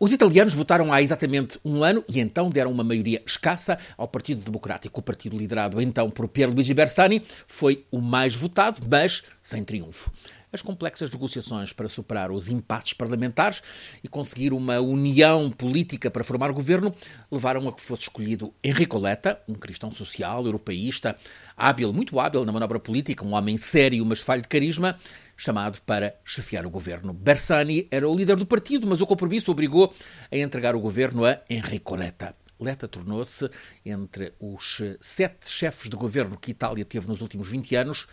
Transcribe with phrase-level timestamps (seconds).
[0.00, 4.44] Os italianos votaram há exatamente um ano e então deram uma maioria escassa ao Partido
[4.44, 5.00] Democrático.
[5.00, 10.12] O partido liderado então por Pierluigi Bersani foi o mais votado, mas sem triunfo.
[10.50, 13.62] As complexas negociações para superar os impasses parlamentares
[14.02, 16.94] e conseguir uma união política para formar governo
[17.30, 21.16] levaram a que fosse escolhido Enrico Letta, um cristão social, europeísta,
[21.54, 24.98] hábil, muito hábil na manobra política, um homem sério, mas falho de carisma,
[25.36, 27.12] chamado para chefiar o governo.
[27.12, 29.94] Bersani era o líder do partido, mas o compromisso obrigou
[30.32, 32.34] a entregar o governo a Enrico Letta.
[32.58, 33.48] Letta tornou-se,
[33.86, 38.08] entre os sete chefes de governo que Itália teve nos últimos 20 anos,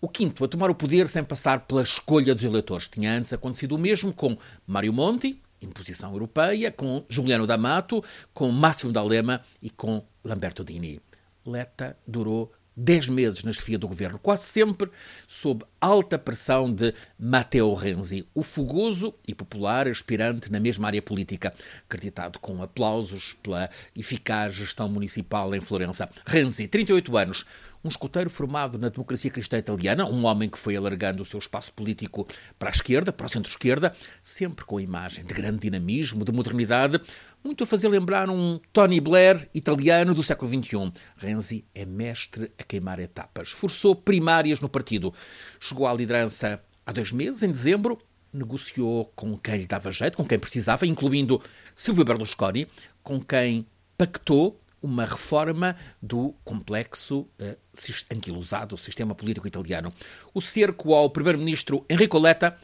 [0.00, 2.88] o quinto a tomar o poder sem passar pela escolha dos eleitores.
[2.88, 4.36] Tinha antes acontecido o mesmo com
[4.66, 11.00] Mário Monti, imposição europeia, com Juliano D'Amato, com Máximo D'Alema e com Lamberto Dini.
[11.44, 14.90] Letta durou 10 meses na chefia do governo, quase sempre
[15.26, 21.52] sob alta pressão de Matteo Renzi, o fogoso e popular aspirante na mesma área política,
[21.88, 26.08] acreditado com aplausos pela eficaz gestão municipal em Florença.
[26.26, 27.46] Renzi, 38 anos,
[27.82, 31.72] um escoteiro formado na democracia cristã italiana, um homem que foi alargando o seu espaço
[31.72, 32.26] político
[32.58, 37.00] para a esquerda, para o centro-esquerda, sempre com a imagem de grande dinamismo, de modernidade,
[37.42, 40.92] muito a fazer lembrar um Tony Blair italiano do século XXI.
[41.16, 43.50] Renzi é mestre a queimar etapas.
[43.50, 45.12] Forçou primárias no partido.
[45.58, 47.98] Chegou à liderança há dois meses, em dezembro,
[48.32, 51.40] negociou com quem lhe dava jeito, com quem precisava, incluindo
[51.74, 52.68] Silvio Berlusconi,
[53.02, 57.56] com quem pactou uma reforma do complexo uh,
[58.10, 59.92] anquilosado sistema político italiano.
[60.32, 62.56] O cerco ao primeiro-ministro Enrico Letta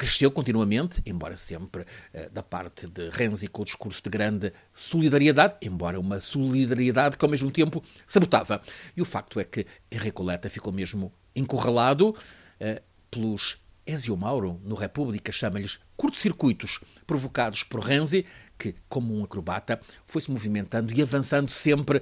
[0.00, 5.56] cresceu continuamente, embora sempre uh, da parte de Renzi com o discurso de grande solidariedade,
[5.60, 8.62] embora uma solidariedade que ao mesmo tempo sabotava.
[8.96, 14.74] E o facto é que Enrico Letta ficou mesmo encurralado uh, pelos Ezio Mauro, no
[14.74, 18.24] República, chama-lhes curto-circuitos provocados por Renzi,
[18.56, 22.00] que, como um acrobata, foi-se movimentando e avançando sempre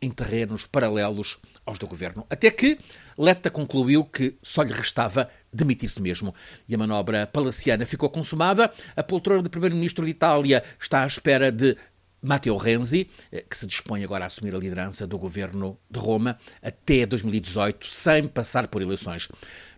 [0.00, 2.26] em terrenos paralelos aos do governo.
[2.30, 2.78] Até que
[3.18, 6.34] Letta concluiu que só lhe restava demitir-se mesmo.
[6.68, 8.70] E a manobra palaciana ficou consumada.
[8.96, 11.76] A poltrona de primeiro-ministro de Itália está à espera de
[12.20, 16.38] Matteo Renzi, eh, que se dispõe agora a assumir a liderança do governo de Roma
[16.62, 19.28] até 2018, sem passar por eleições.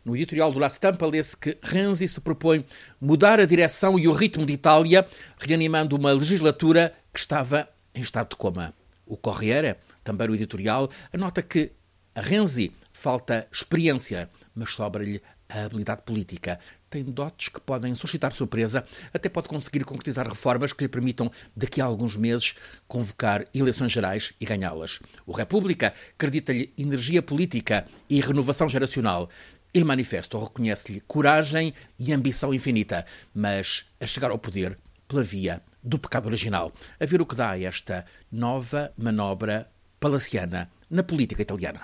[0.04, 2.64] No editorial do La Stampa lê-se que Renzi se propõe
[3.00, 5.06] mudar a direção e o ritmo de Itália,
[5.37, 8.72] reanimando uma legislatura que estava em estado de coma.
[9.04, 11.72] O Corriere, também no editorial, anota que
[12.14, 16.58] a Renzi falta experiência, mas sobra-lhe a habilidade política.
[16.88, 21.80] Tem dotes que podem suscitar surpresa, até pode conseguir concretizar reformas que lhe permitam, daqui
[21.80, 22.54] a alguns meses,
[22.88, 25.00] convocar eleições gerais e ganhá-las.
[25.26, 29.28] O República acredita-lhe energia política e renovação geracional.
[29.74, 35.62] Ele manifesta ou reconhece-lhe coragem e ambição infinita, mas a chegar ao poder pela via
[35.82, 36.72] do pecado original.
[36.98, 39.68] A ver o que dá esta nova manobra
[40.00, 41.74] palaciana na política italiana.